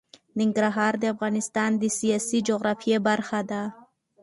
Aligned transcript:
ننګرهار 0.39 0.93
د 0.99 1.03
افغانستان 1.13 1.71
د 1.77 1.83
سیاسي 1.99 2.39
جغرافیه 2.47 2.97
برخه 3.07 3.39
ده. 3.51 3.61